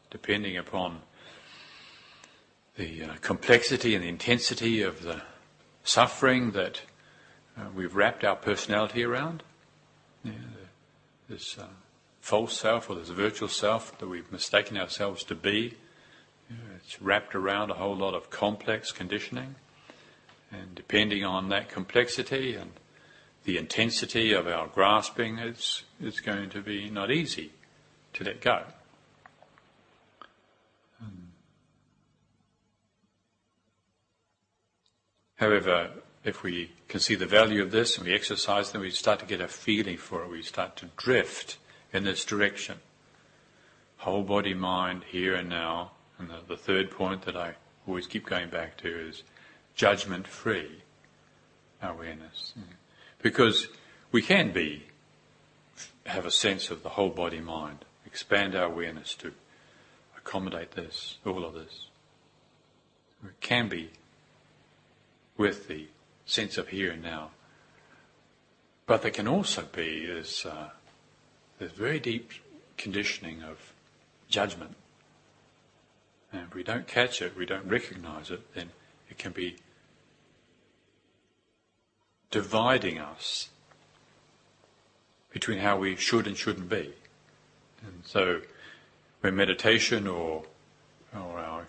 [0.09, 1.01] depending upon
[2.77, 5.21] the uh, complexity and the intensity of the
[5.83, 6.81] suffering that
[7.57, 9.43] uh, we've wrapped our personality around.
[10.23, 10.31] Yeah,
[11.29, 11.67] this uh,
[12.19, 15.75] false self or this virtual self that we've mistaken ourselves to be.
[16.49, 19.55] Know, it's wrapped around a whole lot of complex conditioning.
[20.51, 22.71] And depending on that complexity and
[23.45, 27.51] the intensity of our grasping, it's, it's going to be not easy
[28.13, 28.63] to let go.
[30.99, 31.29] Um,
[35.35, 35.91] however,
[36.23, 39.25] if we can see the value of this and we exercise, then we start to
[39.25, 40.29] get a feeling for it.
[40.29, 41.57] We start to drift
[41.93, 42.79] in this direction.
[43.97, 45.91] Whole body, mind, here and now.
[46.17, 47.55] And the, the third point that I
[47.85, 49.21] always keep going back to is
[49.75, 50.81] judgment free
[51.81, 52.53] awareness.
[53.21, 53.67] Because
[54.11, 54.83] we can be,
[56.05, 59.33] have a sense of the whole body mind, expand our awareness to
[60.17, 61.87] accommodate this, all of this.
[63.23, 63.89] It can be
[65.37, 65.87] with the
[66.25, 67.31] sense of here and now.
[68.85, 70.69] But there can also be this, uh,
[71.59, 72.31] this very deep
[72.77, 73.73] conditioning of
[74.29, 74.75] judgment.
[76.31, 78.69] And if we don't catch it, we don't recognize it, then
[79.09, 79.57] it can be
[82.35, 83.47] dividing us
[85.31, 86.93] between how we should and shouldn't be.
[87.81, 88.41] And so,
[89.21, 90.43] when meditation or,
[91.15, 91.65] or our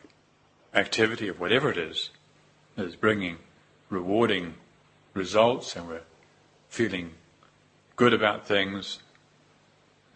[0.74, 2.10] activity of whatever it is
[2.76, 3.38] is bringing
[3.90, 4.54] rewarding
[5.14, 6.00] results and we're
[6.68, 7.12] feeling
[7.94, 8.98] good about things,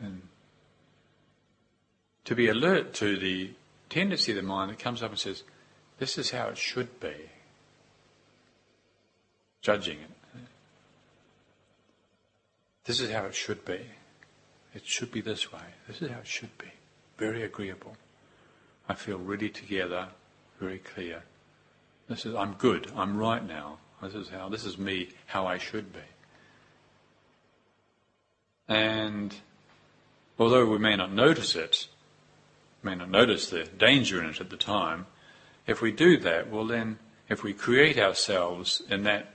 [0.01, 0.21] and
[2.25, 3.53] to be alert to the
[3.89, 5.45] tendency of the mind that comes up and says,
[6.01, 7.15] This is how it should be,
[9.63, 10.20] judging it.
[12.91, 13.87] This is how it should be.
[14.75, 15.61] It should be this way.
[15.87, 16.73] This is how it should be.
[17.19, 17.97] Very agreeable.
[18.89, 20.09] I feel really together,
[20.59, 21.23] very clear.
[22.09, 22.91] This is I'm good.
[22.97, 23.79] I'm right now.
[24.03, 26.01] This is how this is me how I should be.
[28.67, 29.37] And
[30.37, 31.87] although we may not notice it,
[32.83, 35.07] may not notice the danger in it at the time,
[35.65, 36.99] if we do that, well then
[37.29, 39.33] if we create ourselves in that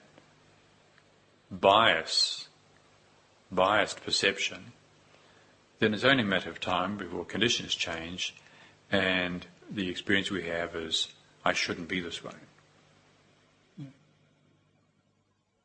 [1.50, 2.45] bias,
[3.52, 4.74] biased perception,
[5.80, 8.36] then it's only a matter of time before conditions change
[8.92, 11.10] and the experience we have is,
[11.44, 12.32] I shouldn't be this way.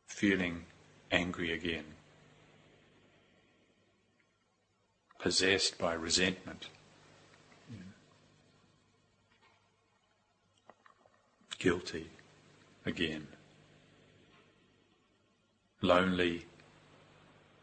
[0.06, 0.64] Feeling
[1.10, 1.84] angry again.
[5.18, 6.68] Possessed by resentment.
[11.58, 12.08] Guilty
[12.86, 13.26] again.
[15.82, 16.46] Lonely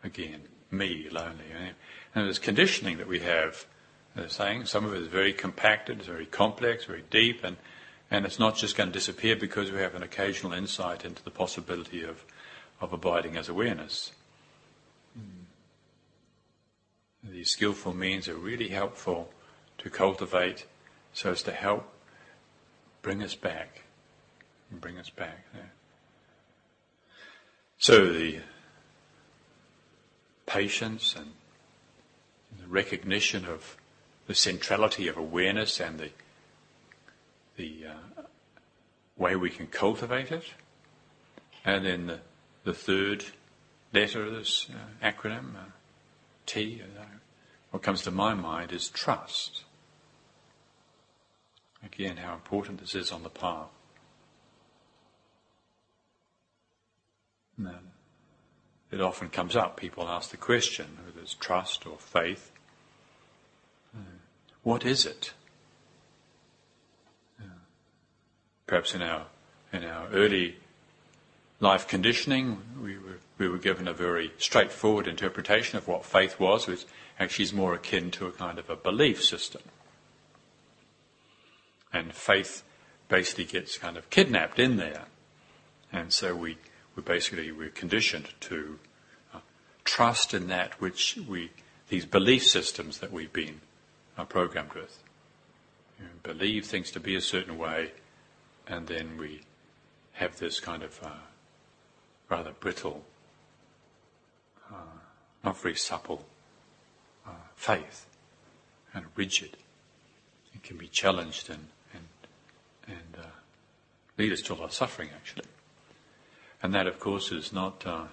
[0.08, 0.42] again.
[0.72, 1.46] Me lonely.
[2.16, 3.66] And there's conditioning that we have.
[4.16, 7.58] They're saying some of it is very compacted, it's very complex, very deep, and,
[8.10, 11.30] and it's not just going to disappear because we have an occasional insight into the
[11.30, 12.26] possibility of,
[12.82, 14.12] of abiding as awareness.
[15.18, 15.46] Mm.
[17.32, 19.30] These skillful means are really helpful
[19.78, 20.66] to cultivate
[21.14, 21.88] so as to help
[23.04, 23.84] bring us back.
[24.72, 25.46] Bring us back.
[25.54, 25.62] Yeah.
[27.78, 28.40] So the
[30.48, 31.34] patience and
[32.60, 33.78] the recognition of
[34.26, 36.10] the centrality of awareness and the
[37.58, 38.22] the uh,
[39.18, 40.46] way we can cultivate it.
[41.66, 42.20] And then the,
[42.64, 43.26] the third
[43.94, 45.72] letter of this uh, acronym, uh,
[46.46, 47.04] T, uh,
[47.72, 49.64] what comes to my mind is trust.
[51.84, 53.68] Again, how important this is on the path.
[58.92, 59.78] It often comes up.
[59.78, 62.52] People ask the question whether it's trust or faith.
[63.96, 64.02] Uh,
[64.64, 65.34] what is it?
[67.40, 67.46] Uh,
[68.66, 69.26] perhaps in our
[69.74, 70.56] in our early
[71.60, 76.68] life conditioning, we were we were given a very straightforward interpretation of what faith was,
[76.68, 76.86] which
[77.20, 79.62] actually is more akin to a kind of a belief system.
[81.94, 82.64] And faith
[83.10, 85.06] basically gets kind of kidnapped in there,
[85.92, 86.58] and so we
[86.98, 88.80] we basically we're conditioned to
[89.34, 89.40] uh,
[89.86, 91.52] trust in that which we
[91.90, 93.62] these belief systems that we've been
[94.18, 95.02] uh, programmed with.
[96.00, 97.92] You know, believe things to be a certain way,
[98.68, 99.42] and then we
[100.14, 101.10] have this kind of uh,
[102.28, 103.06] rather brittle,
[104.70, 104.98] uh,
[105.46, 106.26] not very supple
[107.26, 108.08] uh, faith,
[108.94, 109.56] and rigid.
[110.54, 112.08] It can be challenged and and
[112.88, 113.28] and uh,
[114.18, 115.46] lead us to a lot of suffering, actually.
[116.62, 118.06] And that, of course, is not, uh,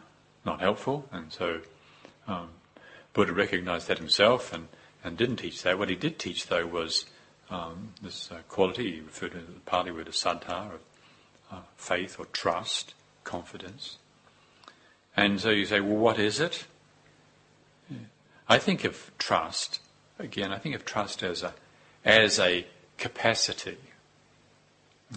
[0.44, 1.08] not helpful.
[1.10, 1.60] And so
[2.26, 2.50] um,
[3.12, 4.68] Buddha recognized that himself and,
[5.02, 5.78] and didn't teach that.
[5.78, 7.06] What he did teach, though, was
[7.50, 10.80] um, this uh, quality, he referred to the Pali word of saddha, of
[11.50, 13.98] uh, faith or trust, confidence.
[15.16, 16.66] And so you say, well, what is it?
[18.48, 19.80] I think of trust,
[20.18, 21.54] again, I think of trust as a,
[22.04, 22.66] as a
[22.98, 23.78] capacity.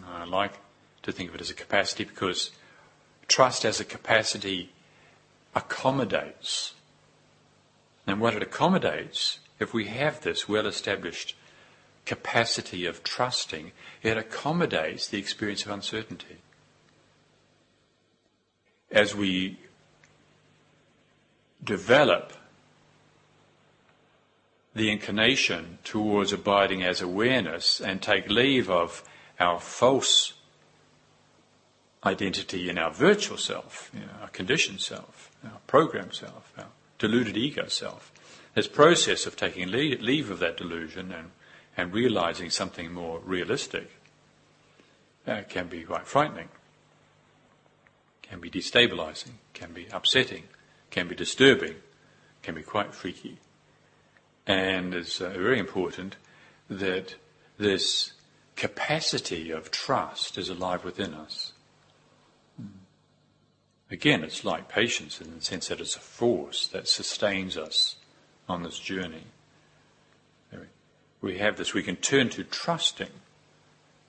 [0.07, 0.53] I like
[1.03, 2.51] to think of it as a capacity because
[3.27, 4.71] trust as a capacity
[5.55, 6.73] accommodates.
[8.05, 11.35] And what it accommodates, if we have this well established
[12.05, 16.37] capacity of trusting, it accommodates the experience of uncertainty.
[18.89, 19.59] As we
[21.61, 22.31] develop
[24.73, 29.03] the inclination towards abiding as awareness and take leave of
[29.39, 30.33] our false
[32.07, 37.37] identity in our virtual self, you know, our conditioned self, our programmed self, our deluded
[37.37, 38.11] ego self.
[38.55, 41.31] This process of taking leave of that delusion and,
[41.75, 43.91] and realizing something more realistic
[45.27, 46.49] uh, can be quite frightening,
[48.23, 50.43] can be destabilizing, can be upsetting,
[50.89, 51.75] can be disturbing,
[52.41, 53.37] can be quite freaky.
[54.47, 56.15] And it's uh, very important
[56.69, 57.15] that
[57.57, 58.13] this
[58.55, 61.53] capacity of trust is alive within us.
[63.89, 67.95] Again, it's like patience in the sense that it's a force that sustains us
[68.49, 69.23] on this journey.
[71.21, 73.09] We have this, we can turn to trusting.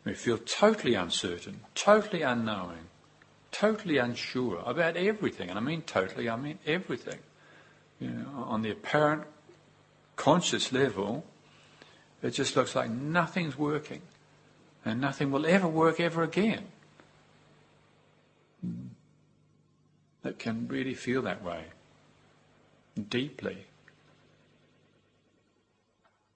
[0.04, 2.88] We feel totally uncertain, totally unknowing,
[3.50, 5.48] totally unsure about everything.
[5.48, 7.18] And I mean totally, I mean everything.
[7.98, 9.24] You know, on the apparent
[10.16, 11.24] conscious level,
[12.22, 14.02] it just looks like nothing's working
[14.84, 16.66] and nothing will ever work ever again.
[20.28, 21.64] That can really feel that way
[23.08, 23.64] deeply.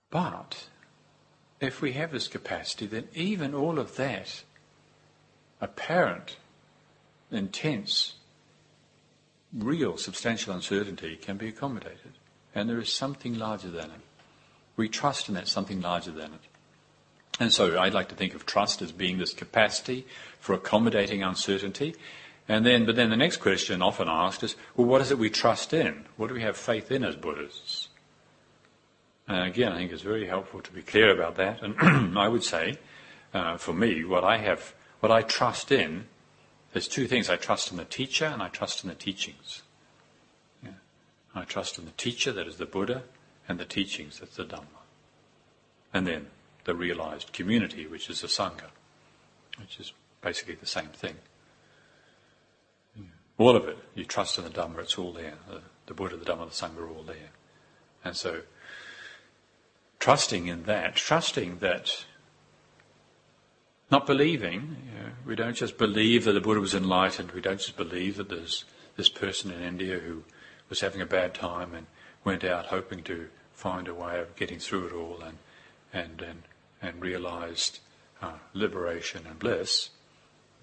[0.09, 0.68] But
[1.61, 4.45] if we have this capacity, then even all of that
[5.61, 6.38] apparent,
[7.30, 8.14] intense,
[9.53, 12.12] real, substantial uncertainty can be accommodated.
[12.55, 14.01] And there is something larger than it.
[14.74, 16.40] We trust in that something larger than it.
[17.38, 20.07] And so I'd like to think of trust as being this capacity
[20.40, 21.95] for accommodating uncertainty.
[22.49, 25.30] And then, but then the next question often asked is, well, what is it we
[25.30, 26.07] trust in?
[26.16, 27.88] What do we have faith in as Buddhists?
[29.28, 31.62] And again, I think it's very helpful to be clear about that.
[31.62, 32.78] And I would say,
[33.32, 36.07] uh, for me, what I have, what I trust in,
[36.72, 37.30] there's two things.
[37.30, 39.62] I trust in the teacher and I trust in the teachings.
[40.62, 40.70] Yeah.
[41.34, 43.05] I trust in the teacher, that is the Buddha,
[43.49, 44.82] and the teachings, that's the Dhamma.
[45.95, 46.26] And then
[46.64, 48.70] the realized community, which is the Sangha,
[49.59, 51.16] which is basically the same thing.
[53.43, 55.34] All of it, you trust in the Dhamma, it's all there.
[55.49, 57.30] The, the Buddha, the Dhamma, the Sangha are all there.
[58.05, 58.43] And so,
[59.99, 62.05] trusting in that, trusting that,
[63.90, 67.59] not believing, you know, we don't just believe that the Buddha was enlightened, we don't
[67.59, 68.64] just believe that there's
[68.97, 70.24] this person in India who
[70.68, 71.86] was having a bad time and
[72.24, 75.38] went out hoping to find a way of getting through it all and,
[75.93, 76.43] and, and
[76.82, 77.78] and realized
[78.20, 79.90] uh, liberation and bliss.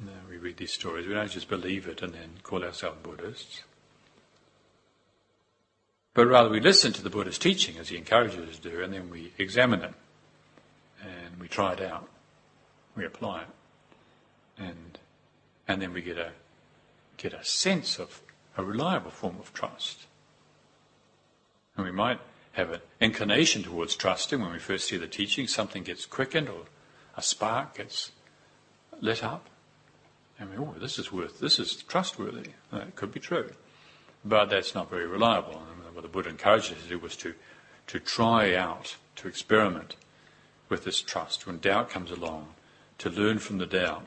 [0.02, 1.08] Uh, we read these stories.
[1.08, 3.64] We don't just believe it and then call ourselves Buddhists.
[6.14, 8.94] But rather we listen to the Buddha's teaching as he encourages us to do, and
[8.94, 9.94] then we examine it.
[11.02, 12.10] And we try it out.
[12.96, 13.48] We apply it.
[14.58, 15.00] And,
[15.68, 16.32] and then we get a,
[17.18, 18.22] get a sense of
[18.58, 20.08] a reliable form of trust.
[21.78, 22.20] And we might
[22.54, 26.66] have an inclination towards trusting when we first see the teaching, something gets quickened or
[27.16, 28.12] a spark gets
[29.00, 29.50] lit up.
[30.40, 32.52] And mean, oh, this is worth, this is trustworthy.
[32.72, 33.52] It could be true.
[34.24, 35.62] But that's not very reliable.
[35.86, 37.34] And what the Buddha encouraged us to do was to,
[37.88, 39.96] to try out, to experiment
[40.70, 41.46] with this trust.
[41.46, 42.48] When doubt comes along,
[43.00, 44.06] to learn from the doubt,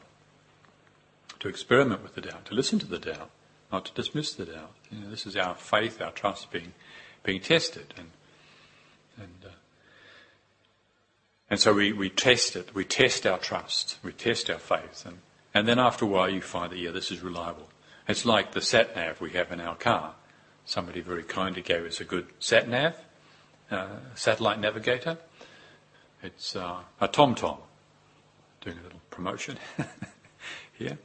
[1.41, 3.31] to experiment with the doubt, to listen to the doubt,
[3.71, 4.73] not to dismiss the doubt.
[4.91, 6.73] You know, this is our faith, our trust being,
[7.25, 7.95] being tested.
[7.97, 8.11] And
[9.17, 9.49] and, uh,
[11.51, 12.75] and so we, we test it.
[12.75, 13.99] We test our trust.
[14.03, 15.05] We test our faith.
[15.07, 15.19] And,
[15.55, 17.69] and then after a while you find that, yeah, this is reliable.
[18.09, 20.15] It's like the sat nav we have in our car.
[20.65, 22.97] Somebody very kindly gave us a good sat nav,
[23.71, 25.19] uh, satellite navigator.
[26.23, 27.59] It's uh, a TomTom.
[28.61, 29.59] Doing a little promotion
[30.79, 30.99] here.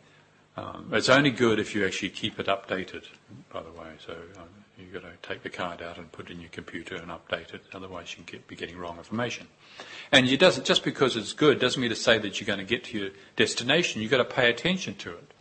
[0.55, 3.05] Um, it's only good if you actually keep it updated,
[3.51, 3.93] by the way.
[4.05, 6.95] So um, you've got to take the card out and put it in your computer
[6.95, 7.63] and update it.
[7.73, 9.47] Otherwise, you can get, be getting wrong information.
[10.11, 12.65] And it doesn't just because it's good doesn't mean to say that you're going to
[12.65, 14.01] get to your destination.
[14.01, 15.33] You've got to pay attention to it.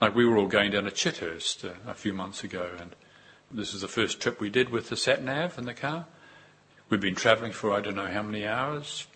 [0.00, 2.94] Like we were all going down to Chithurst uh, a few months ago, and
[3.50, 6.06] this is the first trip we did with the sat nav in the car.
[6.88, 9.06] We'd been travelling for I don't know how many hours,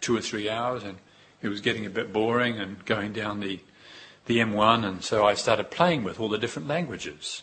[0.00, 0.98] two or three hours, and
[1.42, 3.60] it was getting a bit boring and going down the
[4.26, 7.42] the M1, and so I started playing with all the different languages.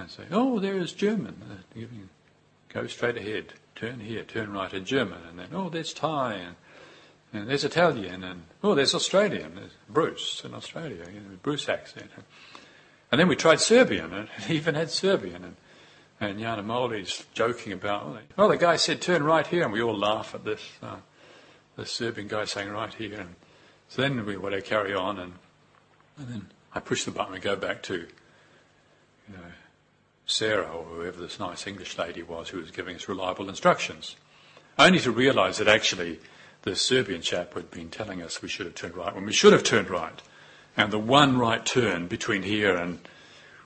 [0.00, 1.36] And say, oh, there is German.
[1.50, 1.84] Uh,
[2.72, 6.56] go straight ahead, turn here, turn right in German, and then oh, there's Thai, and,
[7.32, 9.56] and there's Italian, and oh, there's Australian.
[9.56, 12.10] There's Bruce in Australia, you know, Bruce accent.
[13.12, 15.44] And then we tried Serbian, and it even had Serbian.
[15.44, 15.56] And,
[16.42, 20.34] and Moli's joking about, oh, the guy said turn right here, and we all laugh
[20.34, 20.96] at this, uh,
[21.76, 23.20] the Serbian guy saying right here.
[23.20, 23.34] And
[23.88, 25.34] so then we want to carry on, and
[26.20, 28.06] and then I push the button and go back to, you
[29.32, 29.38] know,
[30.30, 34.16] Sarah or whoever this nice English lady was who was giving us reliable instructions.
[34.78, 36.20] Only to realise that actually
[36.62, 39.52] the Serbian chap had been telling us we should have turned right when we should
[39.52, 40.20] have turned right.
[40.76, 43.00] And the one right turn between here and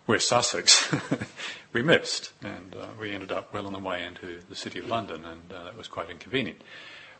[0.07, 0.95] West Sussex,
[1.73, 2.33] we missed.
[2.43, 5.53] And uh, we ended up well on the way into the city of London, and
[5.53, 6.63] uh, that was quite inconvenient.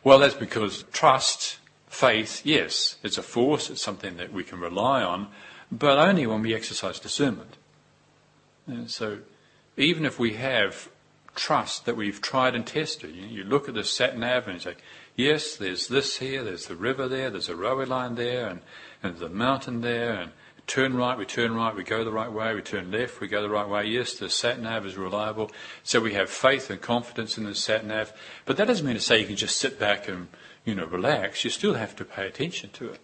[0.03, 5.01] Well, that's because trust faith, yes, it's a force, it's something that we can rely
[5.01, 5.27] on,
[5.71, 7.57] but only when we exercise discernment.
[8.67, 9.19] And so,
[9.77, 10.89] even if we have
[11.35, 14.55] trust that we've tried and tested, you, know, you look at the sat nav and
[14.55, 14.75] you say,
[15.15, 18.61] yes, there's this here, there's the river there, there's a railway line there, and,
[19.03, 20.31] and a mountain there, and
[20.67, 23.41] turn right, we turn right, we go the right way, we turn left, we go
[23.41, 23.85] the right way.
[23.85, 25.51] Yes, the sat nav is reliable.
[25.83, 28.13] So we have faith and confidence in the sat nav.
[28.45, 30.27] But that doesn't mean to say you can just sit back and,
[30.63, 31.43] you know, relax.
[31.43, 32.99] You still have to pay attention to it.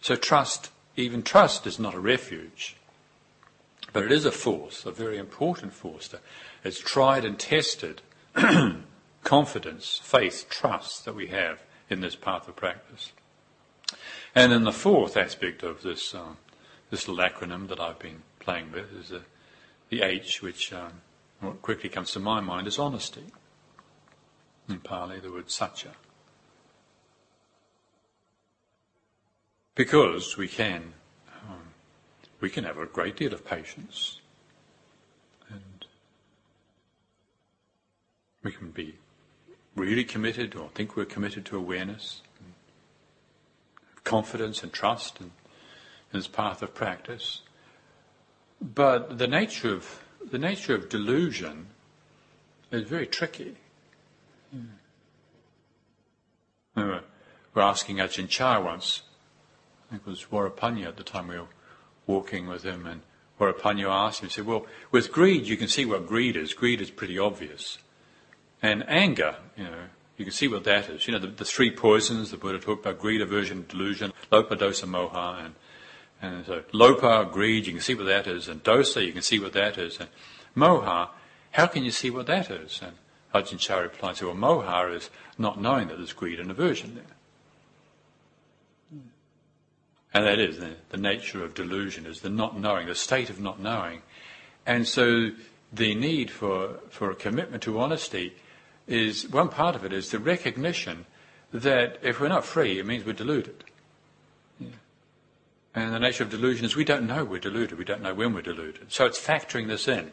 [0.00, 2.76] So trust, even trust is not a refuge.
[3.94, 6.12] But it is a force, a very important force.
[6.64, 8.02] It's tried and tested
[9.24, 13.12] confidence, faith, trust that we have in this path of practice.
[14.34, 16.38] And then the fourth aspect of this um,
[16.90, 19.22] this little acronym that I've been playing with is the,
[19.90, 21.02] the H, which um,
[21.40, 23.24] what quickly comes to my mind is honesty.
[24.68, 25.90] In Pali, the word satya.
[29.74, 30.94] Because we can,
[32.44, 34.20] we can have a great deal of patience,
[35.48, 35.86] and
[38.42, 38.96] we can be
[39.74, 42.20] really committed or think we're committed to awareness,
[44.04, 45.30] confidence and trust and
[46.12, 47.40] in this path of practice.
[48.60, 51.68] But the nature of the nature of delusion
[52.70, 53.56] is very tricky.
[56.76, 57.00] We were
[57.56, 59.00] asking Ajahn Chah once,
[59.88, 61.46] I think it was Warapanya at the time we were
[62.06, 63.02] walking with him, and
[63.40, 66.54] Warapanya asked him, he said, Well, with greed, you can see what greed is.
[66.54, 67.78] Greed is pretty obvious.
[68.62, 69.84] And anger, you know,
[70.16, 71.06] you can see what that is.
[71.06, 74.86] You know, the, the three poisons the Buddha talked about greed, aversion, delusion, lobha, dosa,
[74.86, 75.54] moha, and
[76.22, 78.48] and so lobha, greed, you can see what that is.
[78.48, 79.98] And dosa, you can see what that is.
[80.00, 80.08] And
[80.56, 81.08] moha,
[81.50, 82.80] how can you see what that is?
[82.82, 82.92] And
[83.34, 87.04] Ajahn Chah replied, well, moha is not knowing that there's greed and aversion there.
[90.14, 93.40] And that is the, the nature of delusion, is the not knowing, the state of
[93.40, 94.02] not knowing.
[94.64, 95.30] And so
[95.72, 98.34] the need for, for a commitment to honesty
[98.86, 101.06] is, one part of it is the recognition
[101.52, 103.64] that if we're not free, it means we're deluded.
[105.74, 107.76] And the nature of delusion is we don't know we're deluded.
[107.76, 108.92] We don't know when we're deluded.
[108.92, 110.12] So it's factoring this in.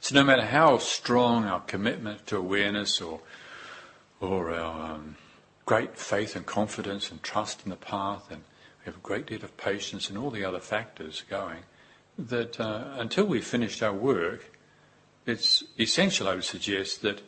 [0.00, 3.20] So no matter how strong our commitment to awareness or,
[4.20, 5.16] or our um,
[5.64, 8.42] great faith and confidence and trust in the path, and
[8.88, 11.62] have a great deal of patience and all the other factors going,
[12.18, 14.50] that uh, until we've finished our work,
[15.26, 17.22] it's essential, I would suggest, that,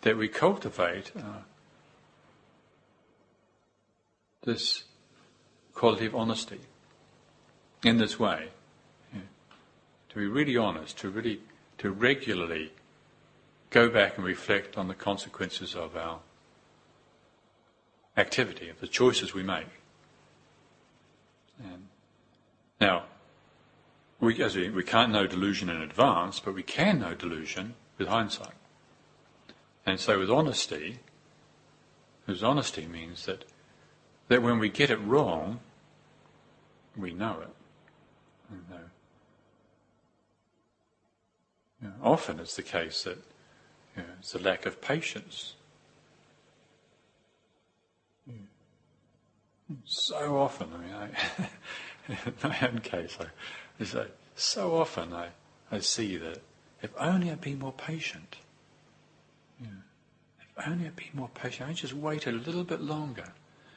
[0.00, 1.42] that we cultivate uh,
[4.42, 4.84] this
[5.74, 6.60] quality of honesty
[7.82, 8.48] in this way.
[10.10, 11.40] To be really honest, to really,
[11.78, 12.72] to regularly
[13.70, 16.20] go back and reflect on the consequences of our
[18.16, 19.66] activity, of the choices we make.
[22.80, 23.04] Now,
[24.20, 28.08] we, as we, we can't know delusion in advance, but we can know delusion with
[28.08, 28.54] hindsight.
[29.86, 30.98] And so with honesty,
[32.24, 33.44] because honesty means that
[34.28, 35.60] that when we get it wrong,
[36.96, 37.50] we know it.
[38.50, 38.80] You know,
[41.82, 43.18] you know, often it's the case that
[43.96, 45.54] you know, it's a lack of patience.
[49.84, 51.48] So often, I mean, I,
[52.26, 55.28] in my own case, I, say, so often I,
[55.70, 56.42] I see that
[56.82, 58.36] if only I'd been more patient,
[59.60, 63.32] if only I'd been more patient, I'd just wait a little bit longer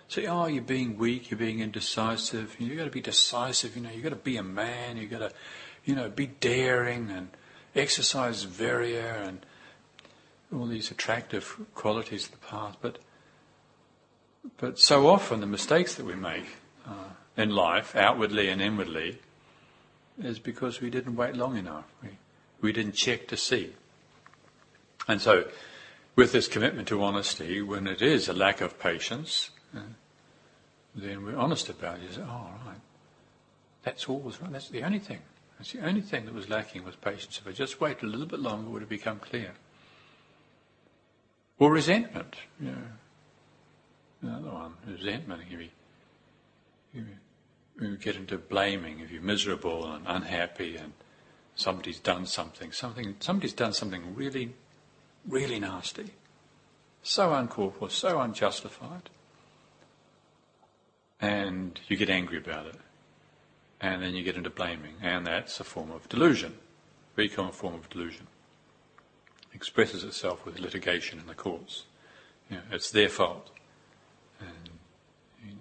[0.08, 2.56] say, oh, you're being weak, you're being indecisive.
[2.60, 5.20] You've got to be decisive, you know, you've got to be a man, you've got
[5.20, 5.32] to,
[5.86, 7.30] you know, be daring and
[7.76, 9.46] exercise virya and
[10.54, 12.78] all these attractive qualities of the path.
[12.82, 13.00] But,
[14.58, 16.46] but so often the mistakes that we make
[16.88, 19.20] uh, in life, outwardly and inwardly,
[20.22, 21.86] is because we didn't wait long enough.
[22.02, 22.10] We,
[22.62, 23.74] we didn't check to see.
[25.08, 25.46] And so,
[26.16, 29.52] with this commitment to honesty, when it is a lack of patience,
[30.96, 32.04] then we're honest about it.
[32.04, 32.82] You say, oh, right,
[33.84, 34.52] that's all was wrong.
[34.52, 35.20] That's the only thing.
[35.58, 37.40] That's the only thing that was lacking was patience.
[37.40, 39.54] If I just waited a little bit longer, it would have become clear.
[41.60, 42.36] Or resentment.
[44.22, 45.42] Another one, resentment.
[45.50, 45.52] If
[46.94, 47.06] you,
[47.82, 50.94] you, get into blaming, if you're miserable and unhappy and
[51.56, 54.54] somebody's done something, something somebody's done something really,
[55.28, 56.12] really nasty,
[57.04, 59.10] so uncalled for, so unjustified
[61.20, 62.76] and you get angry about it.
[63.80, 66.56] And then you get into blaming, and that's a form of delusion,
[67.16, 68.26] very common form of delusion.
[69.54, 71.84] Expresses itself with litigation in the courts.
[72.50, 73.52] You know, it's their fault.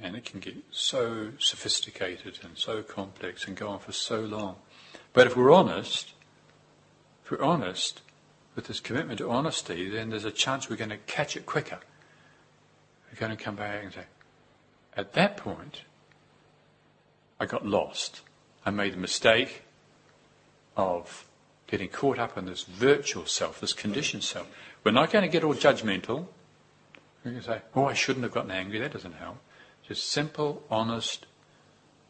[0.03, 4.57] And it can get so sophisticated and so complex and go on for so long.
[5.13, 6.13] But if we're honest,
[7.25, 8.03] if we're honest
[8.55, 11.79] with this commitment to honesty, then there's a chance we're going to catch it quicker.
[13.11, 14.05] We're going to come back and say,
[14.97, 15.83] at that point,
[17.39, 18.23] I got lost.
[18.65, 19.63] I made the mistake
[20.77, 21.27] of
[21.67, 24.49] getting caught up in this virtual self, this conditioned self.
[24.85, 26.27] We're not going to get all judgmental.
[27.25, 28.79] We're going to say, oh, I shouldn't have gotten angry.
[28.79, 29.39] That doesn't help.
[29.87, 31.27] Just simple, honest,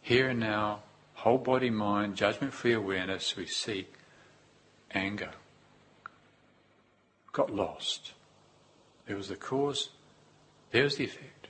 [0.01, 0.83] here and now,
[1.15, 3.37] whole body, mind, judgment free awareness.
[3.37, 3.89] We see
[4.93, 5.31] anger.
[7.33, 8.13] Got lost.
[9.07, 9.91] There was the cause,
[10.71, 11.49] there was the effect.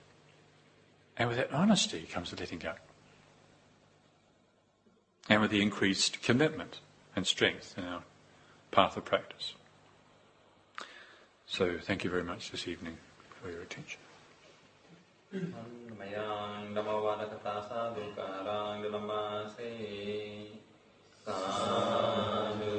[1.16, 2.74] And with that honesty comes the letting go.
[5.28, 6.80] And with the increased commitment
[7.14, 8.02] and strength in our
[8.70, 9.54] path of practice.
[11.46, 12.98] So thank you very much this evening
[13.40, 14.00] for your attention.
[15.98, 20.54] Mayang damawana katasa dulkarang dalam masih.
[21.26, 22.75] Sadu.